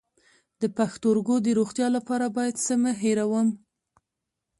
[0.61, 3.47] د پښتورګو د روغتیا لپاره باید څه مه هیروم؟